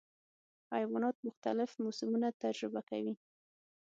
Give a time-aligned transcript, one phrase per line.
[0.75, 3.13] حیوانات مختلف موسمونه تجربه کوي.